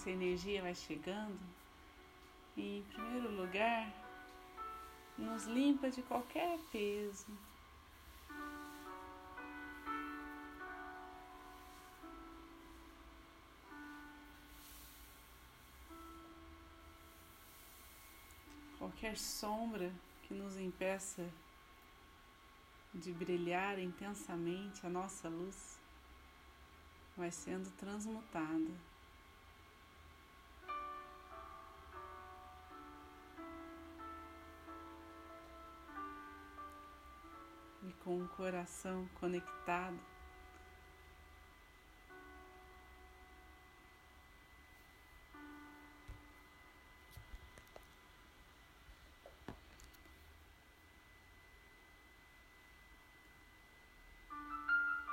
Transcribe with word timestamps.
essa 0.00 0.08
energia 0.08 0.62
vai 0.62 0.74
chegando 0.74 1.38
e, 2.56 2.78
em 2.78 2.82
primeiro 2.84 3.30
lugar, 3.36 3.92
nos 5.18 5.44
limpa 5.44 5.90
de 5.90 6.00
qualquer 6.00 6.58
peso. 6.72 7.26
Qualquer 18.78 19.18
sombra 19.18 19.92
que 20.22 20.32
nos 20.32 20.58
impeça 20.58 21.28
de 22.94 23.12
brilhar 23.12 23.78
intensamente 23.78 24.86
a 24.86 24.88
nossa 24.88 25.28
luz 25.28 25.78
vai 27.18 27.30
sendo 27.30 27.70
transmutada. 27.76 28.89
Com 38.10 38.24
o 38.24 38.28
coração 38.30 39.08
conectado, 39.20 39.96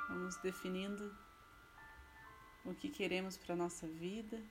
vamos 0.10 0.36
definindo 0.38 1.16
o 2.66 2.74
que 2.74 2.90
queremos 2.90 3.38
para 3.38 3.56
nossa 3.56 3.86
vida, 3.86 4.42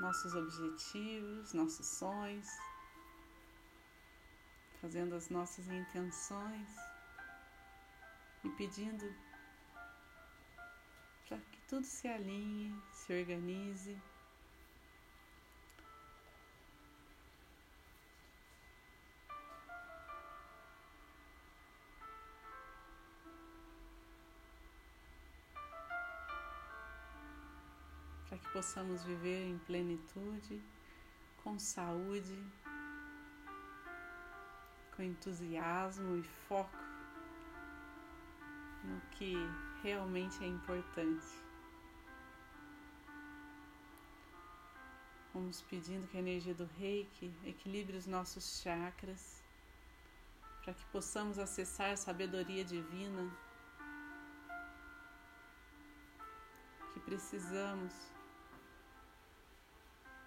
nossos 0.00 0.34
objetivos, 0.34 1.52
nossos 1.52 1.86
sonhos, 1.86 2.48
fazendo 4.80 5.14
as 5.14 5.28
nossas 5.28 5.68
intenções 5.68 6.85
e 8.46 8.50
pedindo 8.50 9.12
para 11.28 11.38
que 11.38 11.60
tudo 11.68 11.84
se 11.84 12.06
alinhe, 12.06 12.72
se 12.92 13.12
organize. 13.12 14.00
para 28.28 28.38
que 28.38 28.48
possamos 28.50 29.04
viver 29.04 29.46
em 29.46 29.58
plenitude, 29.58 30.60
com 31.42 31.58
saúde, 31.60 32.36
com 34.96 35.02
entusiasmo 35.02 36.16
e 36.16 36.22
foco 36.48 36.95
no 38.86 39.00
que 39.12 39.34
realmente 39.82 40.42
é 40.42 40.46
importante. 40.46 41.26
Vamos 45.34 45.60
pedindo 45.62 46.06
que 46.08 46.16
a 46.16 46.20
energia 46.20 46.54
do 46.54 46.64
reiki 46.78 47.30
equilibre 47.44 47.96
os 47.96 48.06
nossos 48.06 48.62
chakras, 48.62 49.42
para 50.64 50.72
que 50.72 50.84
possamos 50.86 51.38
acessar 51.38 51.90
a 51.92 51.96
sabedoria 51.96 52.64
divina 52.64 53.30
que 56.94 57.00
precisamos 57.00 57.92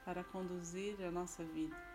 para 0.06 0.24
conduzir 0.24 1.04
a 1.04 1.12
nossa 1.12 1.44
vida. 1.44 1.89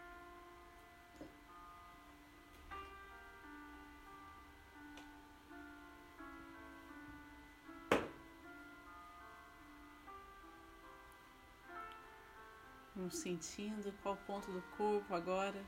Vamos 12.95 13.17
sentindo 13.17 13.93
qual 14.03 14.17
ponto 14.19 14.53
do 14.53 14.63
corpo 14.77 15.13
agora 15.15 15.61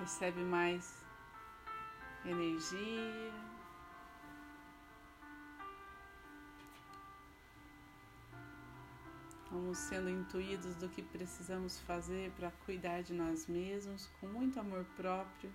recebe 0.00 0.40
mais 0.40 1.04
energia. 2.24 3.32
Vamos 9.48 9.78
sendo 9.78 10.10
intuídos 10.10 10.74
do 10.74 10.88
que 10.88 11.00
precisamos 11.00 11.78
fazer 11.80 12.32
para 12.32 12.50
cuidar 12.50 13.02
de 13.02 13.14
nós 13.14 13.46
mesmos 13.46 14.06
com 14.20 14.26
muito 14.26 14.58
amor 14.58 14.84
próprio. 14.96 15.52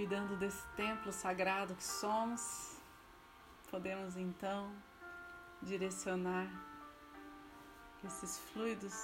Cuidando 0.00 0.34
desse 0.34 0.66
templo 0.68 1.12
sagrado 1.12 1.74
que 1.74 1.84
somos, 1.84 2.74
podemos 3.70 4.16
então 4.16 4.72
direcionar 5.60 6.48
esses 8.02 8.38
fluidos. 8.38 8.94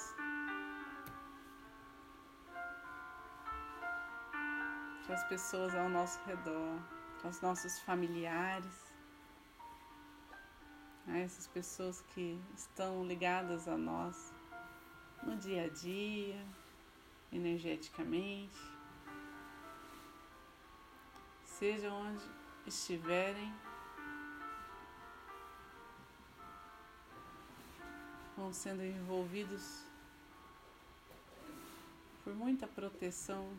Para 5.04 5.16
as 5.16 5.24
pessoas 5.24 5.74
ao 5.74 5.90
nosso 5.90 6.18
redor, 6.24 6.80
para 7.20 7.28
os 7.28 7.42
nossos 7.42 7.78
familiares, 7.80 8.90
a 11.06 11.18
essas 11.18 11.46
pessoas 11.46 12.00
que 12.14 12.42
estão 12.56 13.06
ligadas 13.06 13.68
a 13.68 13.76
nós 13.76 14.32
no 15.22 15.36
dia 15.36 15.64
a 15.64 15.68
dia, 15.68 16.42
energeticamente 17.30 18.75
seja 21.58 21.90
onde 21.90 22.22
estiverem, 22.66 23.50
vão 28.36 28.52
sendo 28.52 28.84
envolvidos 28.84 29.82
por 32.22 32.34
muita 32.34 32.66
proteção. 32.66 33.50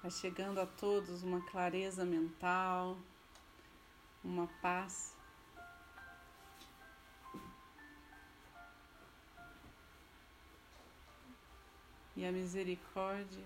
Vai 0.00 0.10
chegando 0.10 0.58
a 0.58 0.64
todos 0.66 1.22
uma 1.22 1.42
clareza 1.50 2.02
mental, 2.02 2.96
uma 4.24 4.46
paz. 4.62 5.17
E 12.18 12.26
a 12.26 12.32
misericórdia 12.32 13.44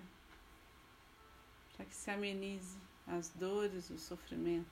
para 1.77 1.85
que 1.85 1.95
se 1.95 2.11
amenize 2.11 2.79
as 3.07 3.29
dores, 3.29 3.91
o 3.91 3.99
sofrimento. 3.99 4.67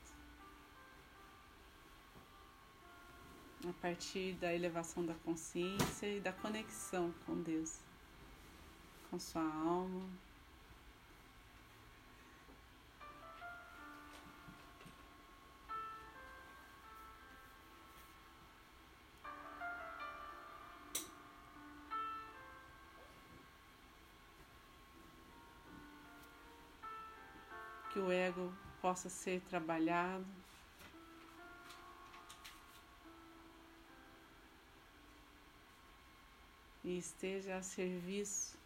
A 3.68 3.72
partir 3.82 4.32
da 4.36 4.54
elevação 4.54 5.04
da 5.04 5.12
consciência 5.16 6.06
e 6.06 6.18
da 6.18 6.32
conexão 6.32 7.12
com 7.26 7.42
Deus, 7.42 7.78
com 9.10 9.18
sua 9.18 9.42
alma. 9.42 10.08
que 27.90 27.98
o 27.98 28.10
ego 28.10 28.52
possa 28.80 29.08
ser 29.08 29.40
trabalhado. 29.42 30.26
E 36.82 36.96
esteja 36.96 37.56
a 37.56 37.62
serviço 37.62 38.58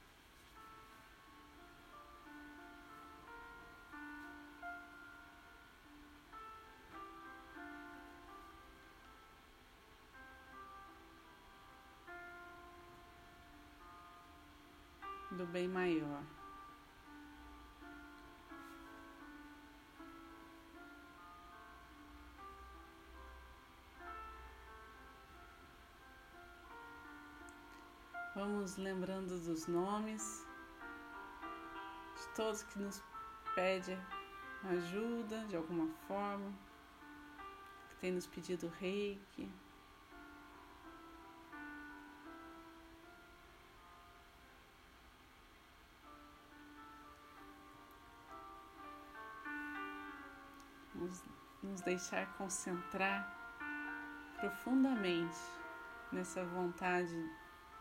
do 15.32 15.46
bem 15.46 15.66
maior. 15.66 16.43
Vamos 28.46 28.76
lembrando 28.76 29.40
dos 29.40 29.66
nomes 29.66 30.46
de 32.14 32.28
todos 32.36 32.62
que 32.62 32.78
nos 32.78 33.02
pedem 33.54 33.98
ajuda 34.68 35.46
de 35.46 35.56
alguma 35.56 35.88
forma, 36.06 36.52
que 37.88 37.96
tem 38.02 38.12
nos 38.12 38.26
pedido 38.26 38.68
reiki. 38.78 39.50
Nos, 50.94 51.24
nos 51.62 51.80
deixar 51.80 52.26
concentrar 52.36 53.26
profundamente 54.38 55.40
nessa 56.12 56.44
vontade 56.44 57.16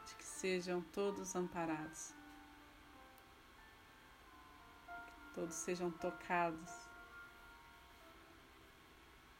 de 0.06 0.16
que 0.16 0.24
sejam 0.24 0.82
todos 0.82 1.36
amparados. 1.36 2.14
todos 5.34 5.56
sejam 5.56 5.90
tocados 5.90 6.72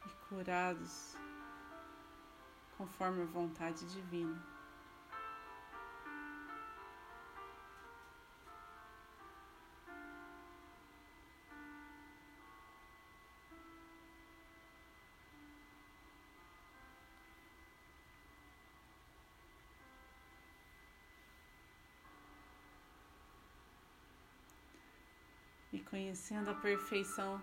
e 0.06 0.10
curados 0.28 1.16
conforme 2.78 3.22
a 3.22 3.26
vontade 3.26 3.86
divina. 3.86 4.53
Conhecendo 25.84 26.50
a 26.50 26.56
perfeição 26.56 27.42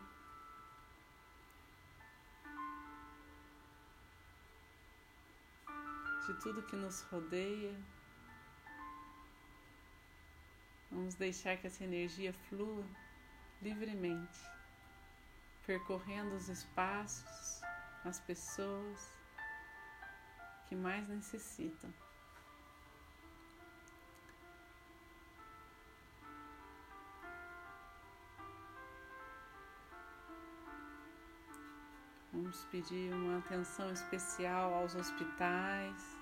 de 6.26 6.34
tudo 6.40 6.62
que 6.62 6.76
nos 6.76 7.02
rodeia. 7.02 7.74
Vamos 10.90 11.14
deixar 11.14 11.56
que 11.56 11.66
essa 11.66 11.84
energia 11.84 12.32
flua 12.48 12.84
livremente, 13.62 14.40
percorrendo 15.66 16.34
os 16.34 16.48
espaços, 16.48 17.62
as 18.04 18.20
pessoas 18.20 19.12
que 20.68 20.74
mais 20.74 21.08
necessitam. 21.08 21.92
Vamos 32.50 32.64
pedir 32.64 33.14
uma 33.14 33.38
atenção 33.38 33.92
especial 33.92 34.74
aos 34.74 34.96
hospitais. 34.96 36.16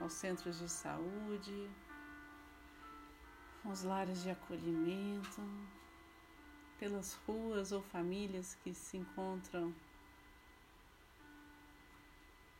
Aos 0.00 0.14
centros 0.14 0.58
de 0.58 0.68
saúde, 0.68 1.70
aos 3.64 3.84
lares 3.84 4.20
de 4.24 4.30
acolhimento, 4.30 5.40
pelas 6.76 7.14
ruas 7.24 7.70
ou 7.70 7.80
famílias 7.80 8.56
que 8.64 8.74
se 8.74 8.96
encontram 8.96 9.72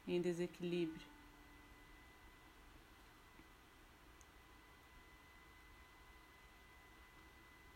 em 0.06 0.20
desequilíbrio. 0.20 1.17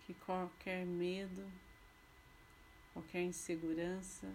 Que 0.06 0.14
qualquer 0.14 0.84
medo, 0.84 1.50
qualquer 2.92 3.22
insegurança 3.22 4.32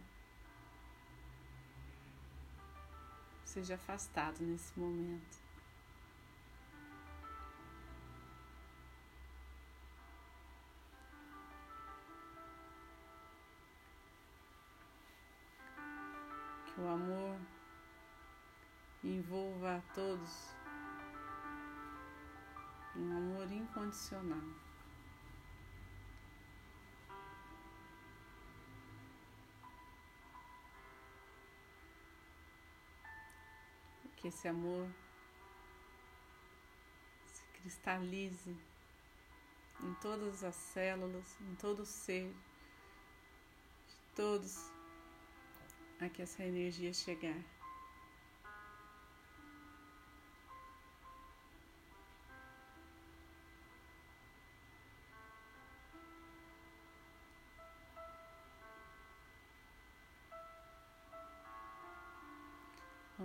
seja 3.43 3.75
afastado 3.75 4.39
nesse 4.41 4.77
momento. 4.79 5.37
Que 16.67 16.81
o 16.81 16.87
amor 16.87 17.39
envolva 19.03 19.77
a 19.77 19.81
todos 19.93 20.55
um 22.95 23.17
amor 23.17 23.51
incondicional. 23.51 24.66
Esse 34.27 34.47
amor 34.47 34.87
se 37.25 37.43
cristalize 37.59 38.55
em 39.83 39.93
todas 39.95 40.43
as 40.43 40.55
células, 40.55 41.37
em 41.41 41.55
todo 41.55 41.81
o 41.81 41.85
ser, 41.85 42.31
de 43.87 43.95
todos 44.15 44.71
a 45.99 46.09
que 46.09 46.21
essa 46.21 46.43
energia 46.43 46.93
chegar. 46.93 47.56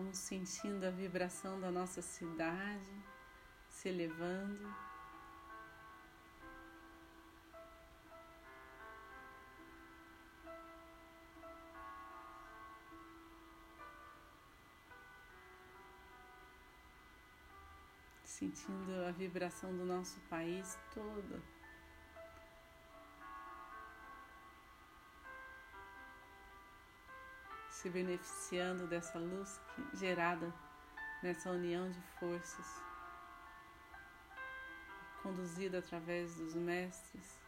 Vamos 0.03 0.19
sentindo 0.19 0.85
a 0.85 0.91
vibração 0.91 1.61
da 1.61 1.71
nossa 1.71 2.03
cidade 2.03 2.93
se 3.69 3.89
elevando. 3.89 4.69
Sentindo 18.25 19.05
a 19.07 19.13
vibração 19.13 19.73
do 19.77 19.85
nosso 19.85 20.21
país 20.23 20.77
todo. 20.93 21.62
Se 27.83 27.91
beneficiando 27.91 28.87
dessa 28.87 29.19
luz 29.19 29.61
gerada 29.95 30.55
nessa 31.21 31.51
união 31.51 31.91
de 31.91 32.01
forças, 32.21 32.67
conduzida 35.21 35.81
através 35.81 36.37
dos 36.37 36.55
mestres 36.55 37.42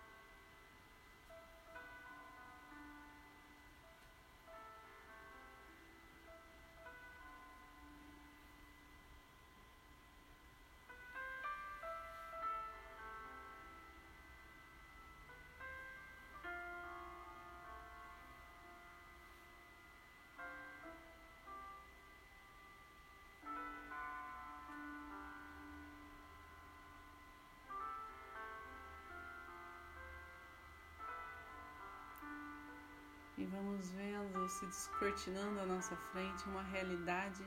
e 33.44 33.46
vamos 33.46 33.90
vendo 33.90 34.48
se 34.48 34.64
descortinando 34.64 35.60
à 35.60 35.66
nossa 35.66 35.94
frente 35.96 36.48
uma 36.48 36.62
realidade 36.62 37.44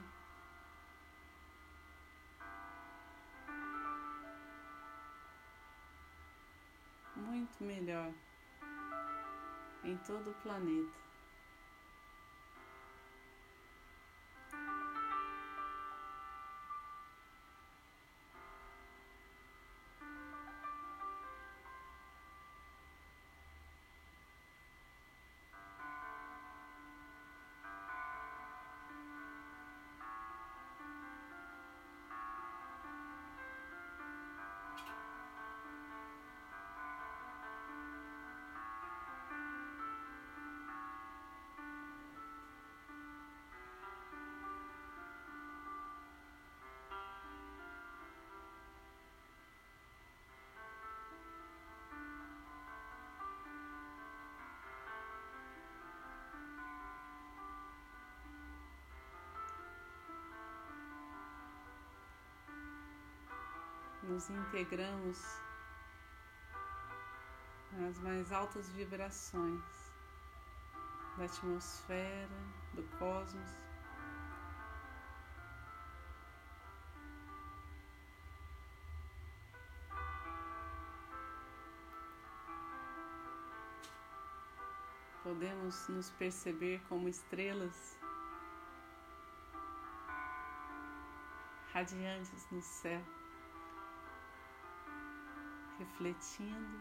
muito 7.16 7.64
melhor 7.64 8.14
em 9.84 9.98
todo 10.06 10.30
o 10.30 10.34
planeta. 10.36 11.07
Nos 64.08 64.30
integramos 64.30 65.20
nas 67.74 68.00
mais 68.00 68.32
altas 68.32 68.70
vibrações 68.70 69.62
da 71.18 71.26
atmosfera, 71.26 72.30
do 72.74 72.84
cosmos. 72.98 73.50
Podemos 85.24 85.90
nos 85.90 86.10
perceber 86.12 86.82
como 86.88 87.10
estrelas 87.10 88.00
radiantes 91.74 92.48
no 92.50 92.62
céu, 92.62 93.04
refletindo 95.80 96.80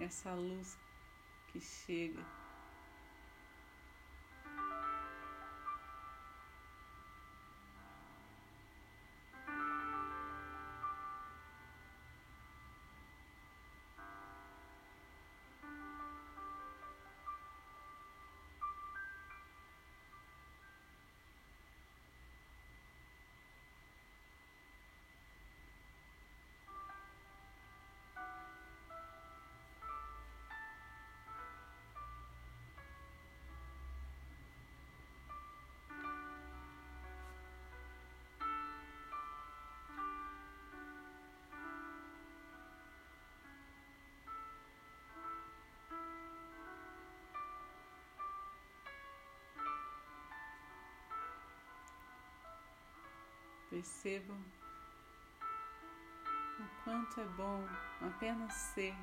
essa 0.00 0.34
luz 0.34 0.76
que 1.48 1.60
chega. 1.60 2.39
Percebam 53.70 54.36
o 56.58 56.82
quanto 56.82 57.20
é 57.20 57.24
bom 57.36 57.64
apenas 58.00 58.52
ser, 58.52 58.96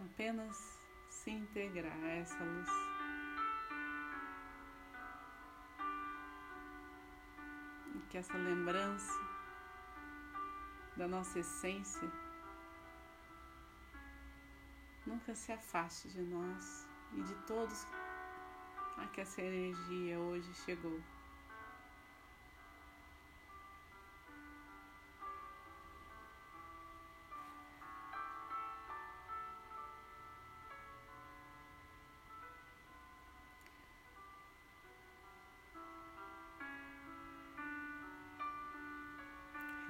apenas 0.00 0.80
se 1.10 1.30
integrar 1.30 1.92
a 1.92 2.08
essa 2.08 2.42
luz. 2.42 2.70
E 7.94 7.98
que 8.08 8.16
essa 8.16 8.38
lembrança 8.38 9.12
da 10.96 11.06
nossa 11.06 11.38
essência 11.38 12.10
nunca 15.06 15.34
se 15.34 15.52
afaste 15.52 16.08
de 16.08 16.22
nós 16.22 16.88
e 17.12 17.22
de 17.22 17.34
todos 17.46 17.86
a 18.96 19.06
que 19.08 19.20
essa 19.20 19.42
energia 19.42 20.18
hoje 20.18 20.52
chegou. 20.64 20.98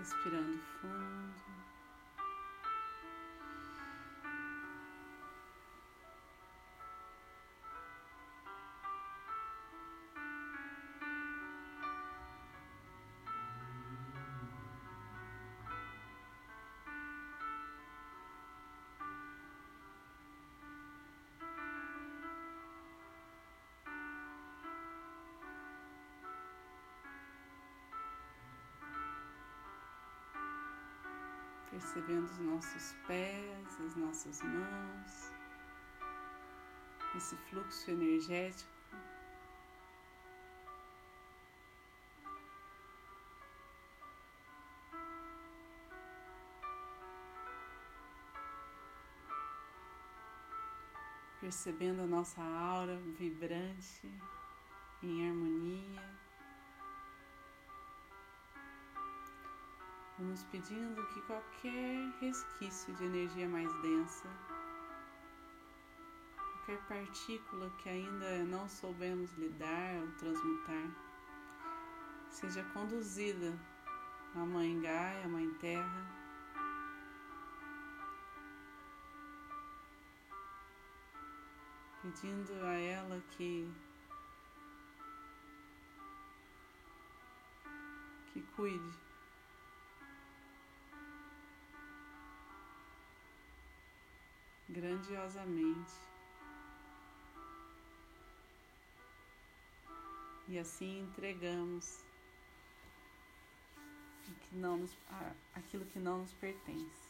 Respirando 0.07 0.61
fundo. 0.81 1.66
Percebendo 31.77 32.25
os 32.25 32.39
nossos 32.39 32.95
pés, 33.07 33.81
as 33.87 33.97
nossas 33.97 34.41
mãos, 34.41 35.31
esse 37.15 37.37
fluxo 37.51 37.91
energético. 37.91 38.71
Percebendo 51.43 52.03
a 52.03 52.07
nossa 52.07 52.43
aura 52.43 52.97
vibrante, 53.19 54.11
em 55.03 55.29
harmonia. 55.29 56.26
Vamos 60.19 60.43
pedindo 60.45 61.07
que 61.09 61.21
qualquer 61.23 62.11
resquício 62.23 62.95
de 62.95 63.05
energia 63.05 63.47
mais 63.47 63.71
densa, 63.83 64.27
qualquer 66.39 66.79
partícula 66.89 67.69
que 67.77 67.91
ainda 67.91 68.43
não 68.45 68.67
soubemos 68.67 69.31
lidar 69.35 70.01
ou 70.01 70.11
transmutar, 70.13 70.91
seja 72.31 72.65
conduzida 72.73 73.53
à 74.35 74.39
Mãe 74.39 74.81
Gaia, 74.81 75.27
à 75.27 75.29
Mãe 75.29 75.53
Terra. 75.61 76.07
Pedindo 82.01 82.53
a 82.65 82.73
ela 82.73 83.23
que 83.33 83.71
que 88.33 88.41
cuide 88.55 89.06
grandiosamente. 94.69 95.93
E 100.49 100.59
assim 100.59 101.01
entregamos 101.01 102.05
aquilo 105.55 105.85
que 105.87 105.99
não 105.99 106.19
nos 106.19 106.33
pertence. 106.35 107.07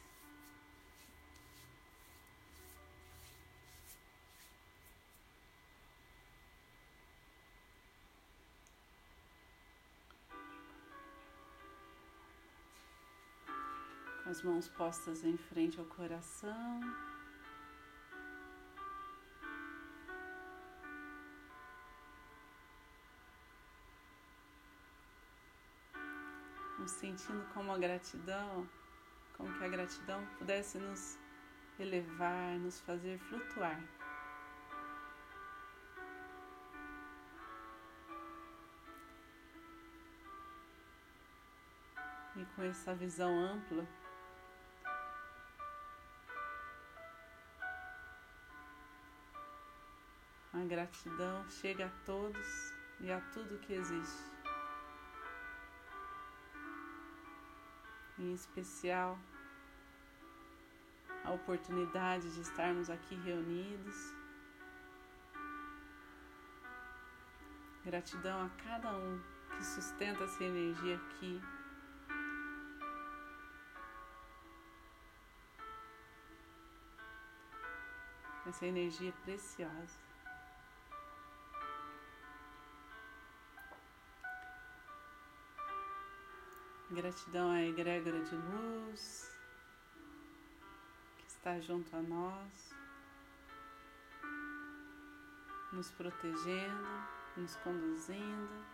Com 14.25 14.31
as 14.31 14.43
mãos 14.43 14.69
postas 14.69 15.23
em 15.25 15.37
frente 15.37 15.79
ao 15.79 15.85
coração. 15.87 17.16
Sentindo 26.89 27.45
como 27.53 27.73
a 27.73 27.79
gratidão, 27.79 28.69
como 29.37 29.53
que 29.59 29.65
a 29.65 29.69
gratidão 29.69 30.25
pudesse 30.39 30.79
nos 30.79 31.19
elevar, 31.79 32.59
nos 32.59 32.81
fazer 32.81 33.19
flutuar. 33.19 33.81
E 42.37 42.45
com 42.55 42.63
essa 42.63 42.95
visão 42.95 43.31
ampla, 43.39 43.87
a 50.53 50.65
gratidão 50.65 51.49
chega 51.49 51.87
a 51.87 52.05
todos 52.05 52.47
e 53.01 53.11
a 53.11 53.21
tudo 53.33 53.59
que 53.61 53.73
existe. 53.73 54.36
Em 58.19 58.33
especial 58.33 59.19
a 61.25 61.33
oportunidade 61.33 62.33
de 62.35 62.41
estarmos 62.41 62.89
aqui 62.89 63.15
reunidos. 63.17 63.97
Gratidão 67.85 68.47
a 68.47 68.51
cada 68.63 68.93
um 68.97 69.21
que 69.57 69.65
sustenta 69.65 70.25
essa 70.25 70.45
energia 70.45 70.97
aqui. 70.97 71.41
Essa 78.47 78.67
energia 78.67 79.13
preciosa. 79.25 80.06
Gratidão 86.89 87.51
à 87.51 87.63
egrégora 87.63 88.23
de 88.23 88.37
luz 88.37 89.29
que 91.19 91.27
está 91.27 91.59
junto 91.59 91.97
a 91.97 92.01
nós, 92.01 92.73
nos 95.73 95.91
protegendo, 95.91 96.89
nos 97.37 97.57
conduzindo. 97.57 98.65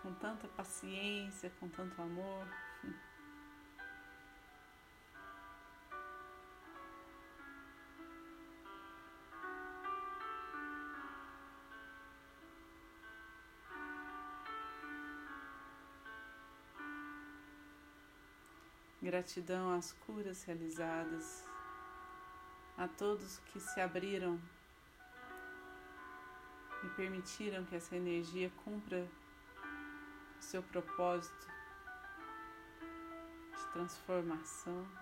Com 0.00 0.14
tanta 0.14 0.48
paciência, 0.48 1.50
com 1.60 1.68
tanto 1.68 2.00
amor. 2.00 2.46
Gratidão 19.12 19.74
às 19.74 19.92
curas 19.92 20.42
realizadas, 20.44 21.44
a 22.78 22.88
todos 22.88 23.40
que 23.40 23.60
se 23.60 23.78
abriram 23.78 24.40
e 26.82 26.88
permitiram 26.96 27.62
que 27.66 27.76
essa 27.76 27.94
energia 27.94 28.50
cumpra 28.64 29.06
o 30.38 30.42
seu 30.42 30.62
propósito 30.62 31.46
de 33.54 33.72
transformação. 33.74 35.01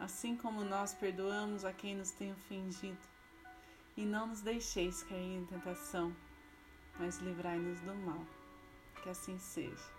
assim 0.00 0.34
como 0.36 0.64
nós 0.64 0.94
perdoamos 0.94 1.64
a 1.64 1.72
quem 1.72 1.94
nos 1.94 2.10
tem 2.10 2.32
ofendido. 2.32 2.98
E 3.96 4.04
não 4.04 4.28
nos 4.28 4.40
deixeis 4.40 5.02
cair 5.02 5.36
em 5.36 5.44
tentação, 5.44 6.16
mas 6.98 7.18
livrai-nos 7.18 7.78
do 7.80 7.94
mal. 7.94 8.24
Que 9.02 9.10
assim 9.10 9.38
seja. 9.38 9.90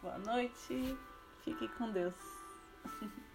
Boa 0.00 0.18
noite, 0.18 0.96
fique 1.44 1.68
com 1.70 1.90
Deus. 1.90 2.14